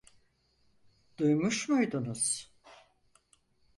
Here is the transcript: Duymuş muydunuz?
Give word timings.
Duymuş 1.17 1.69
muydunuz? 1.69 2.51